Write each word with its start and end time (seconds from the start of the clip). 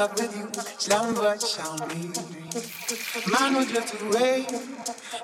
up 0.00 0.14
with 0.18 0.34
you. 0.36 0.48
Slumber 0.78 1.38
shall 1.38 1.76
be. 1.88 2.08
Mind 3.30 3.56
will 3.56 3.66
drift 3.66 4.00
away. 4.02 4.46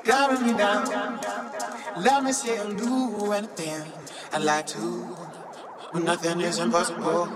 Driving 0.04 0.46
me 0.46 0.52
down. 0.52 1.18
Let 1.96 2.22
me 2.22 2.32
say 2.32 2.58
and 2.58 2.76
do 2.76 3.32
anything 3.32 3.82
I 4.32 4.38
like 4.38 4.66
to. 4.68 4.80
When 5.92 6.04
nothing 6.04 6.40
is 6.42 6.58
impossible. 6.58 7.28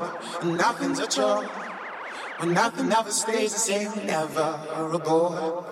And 0.43 0.59
nothing's 0.59 0.99
a 0.99 1.07
chore. 1.07 1.45
When 2.39 2.53
nothing 2.53 2.93
ever 2.93 3.11
stays 3.11 3.53
the 3.55 3.59
same. 3.59 4.07
Never 4.07 4.49
a 4.93 4.99
bore. 4.99 5.70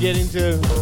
get 0.00 0.16
into 0.16 0.79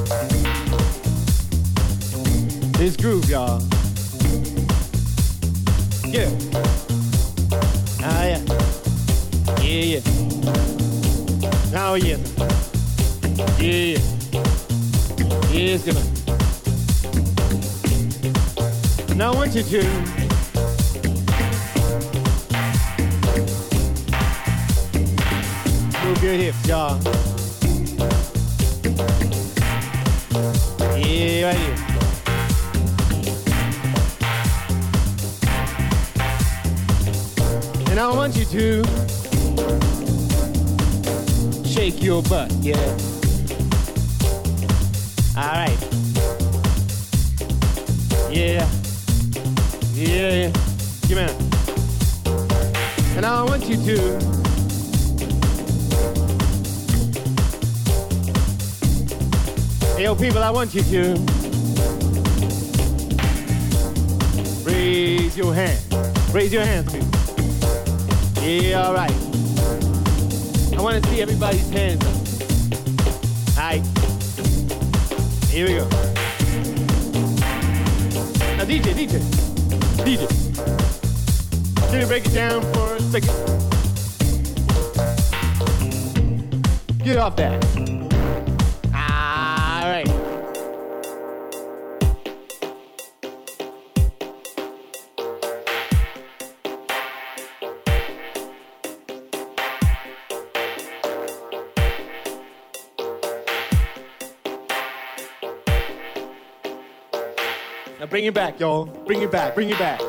it 108.29 108.35
back, 108.35 108.61
y'all. 108.61 108.85
Bring 108.85 109.23
it 109.23 109.33
back. 109.33 109.55
Bring 109.55 109.71
it 109.71 109.79
back. 109.79 110.01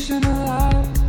fiction 0.00 0.24
alive. 0.24 0.99